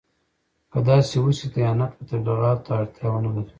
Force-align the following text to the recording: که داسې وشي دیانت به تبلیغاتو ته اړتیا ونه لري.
که 0.71 0.79
داسې 0.87 1.15
وشي 1.21 1.47
دیانت 1.53 1.91
به 1.97 2.03
تبلیغاتو 2.09 2.63
ته 2.65 2.71
اړتیا 2.79 3.07
ونه 3.11 3.29
لري. 3.35 3.49